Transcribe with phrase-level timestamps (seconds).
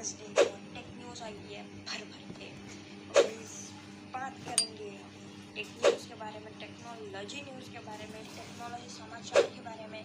[0.00, 0.42] Wednesday को
[0.74, 2.46] take news आई है, भर भर के।
[4.12, 4.86] बात करेंगे
[5.56, 10.00] टेक न्यूज़ के बारे में टेक्नोलॉजी न्यूज़ के बारे में टेक्नोलॉजी समाचार के बारे में।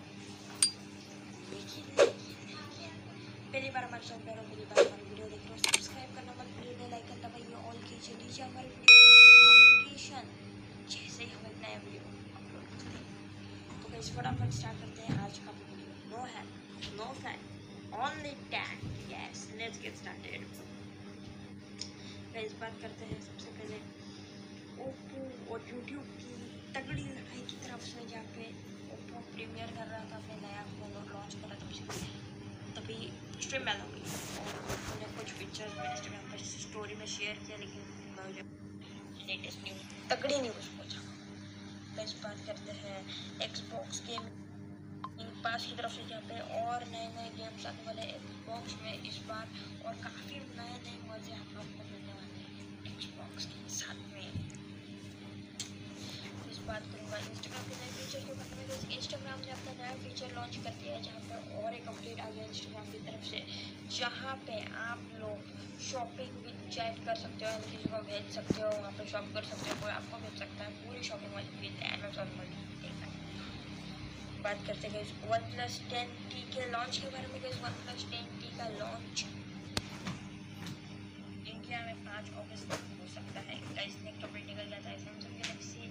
[3.54, 6.52] पहली बार हमारे चैनल पर पहली बार हमारी वीडियो देख रहे हो। सब्सक्राइब करना मत
[6.58, 10.26] भूलिए बेल आइकन दबाइए ऑल कीजिए। लीजिए हमारी नोटिफिकेशन
[10.92, 12.04] जैसे ही हम एक नया वीडियो
[12.42, 13.08] अपलोड करते हैं।
[13.82, 16.44] तो इस फटाफट स्टार्ट करते हैं आज का वीडियो नो है
[17.00, 17.40] no fan
[18.04, 18.75] only tag
[19.36, 20.44] yes let's get started
[22.34, 23.80] guys बात करते हैं सबसे पहले
[24.86, 25.24] ओप्पो
[25.54, 26.36] और यूट्यूब की
[26.76, 28.46] तगड़ी लड़ाई की तरफ़ से जहाँ पे
[28.98, 31.68] ओप्पो प्रीमियर कर रहा था अपने नया फ़ोन और लॉन्च कर रहा था
[32.78, 33.00] तभी
[33.48, 34.06] स्ट्रीम बैन हो गई
[34.44, 37.84] और मैंने कुछ पिक्चर्स मैंने इंस्टाग्राम पर स्टोरी में शेयर किया, लेकिन
[39.28, 39.84] लेटेस्ट न्यूज़
[40.14, 41.02] तगड़ी न्यूज़ पहुँचा
[42.00, 42.98] बस बात करते हैं
[43.50, 44.34] एक्सबॉक्स गेम
[45.46, 47.30] पास की तरफ़ से, जहाँ पे और नए नए
[48.56, 49.48] वाले एक्सबॉक्स में इस बार
[49.86, 54.28] और काफ़ी नए नए मज़े आप लोग को मिलने वाले हैं एक्सबॉक्स के साथ में।
[56.52, 60.36] इस बात करूँगा इंस्टाग्राम के नए फीचर के बारे में इंस्टाग्राम ने अपना नया फीचर
[60.36, 63.44] लॉन्च कर दिया है, जहाँ पर और एक अपडेट आ गया इंस्टाग्राम की तरफ़ से,
[64.00, 65.38] जहाँ पे आप लोग
[65.80, 69.32] शॉपिंग भी चैट कर सकते हो, यानी किसी को भेज सकते हो, वहाँ पर शॉप
[69.34, 72.56] कर सकते हो, कोई आपको भेज सकता है, पूरी शॉपिंग वाली विद अमेजोन मनी
[74.46, 78.04] बात करते गए वन प्लस टेन टी के लॉन्च के बारे में गए वन प्लस
[78.10, 79.24] टेन टी का लॉन्च
[81.54, 85.40] इंडिया में पाँच अगस्त तक हो सकता है। गाइस ने अपडेट निकल गया था Samsung
[85.40, 85.82] Galaxy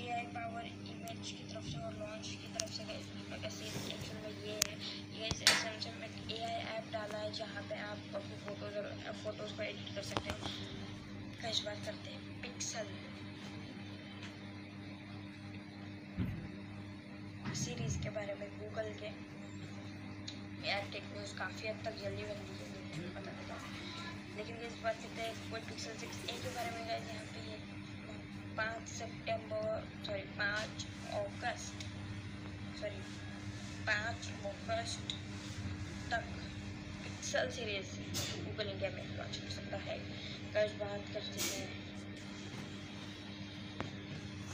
[0.00, 3.00] A I power image की तरफ़ से और लॉन्च की तरफ़ से गए
[3.44, 3.64] वैसे
[4.24, 4.74] में ये है।
[5.20, 9.56] ये सैमसंग में ए आई ऐप डाला है, जहाँ पे आप अपनी फ़ोटोज़ और फ़ोटोज़
[9.56, 10.36] को एडिट कर सकते हो।
[11.42, 12.86] गाइस बात करते हैं पिक्सल
[18.26, 19.08] बारे में गूगल के
[20.68, 23.58] यार टेक न्यूज़ काफ़ी हद तक जल्दी बन गई है मुझे पता नहीं था
[24.38, 27.58] लेकिन इस बात हैं कोई पिक्सल सिक्स ए के बारे में गाइस यहाँ पे ये
[28.56, 30.86] पाँच सितंबर सॉरी पाँच
[31.20, 31.86] अगस्त
[32.80, 33.00] सॉरी
[33.86, 35.16] पाँच अगस्त
[36.10, 36.28] तक
[37.04, 37.96] पिक्सल सीरीज़
[38.44, 39.98] गूगल इंडिया में लॉन्च कर सकता है।
[40.54, 41.85] कर्ज बात करते हैं।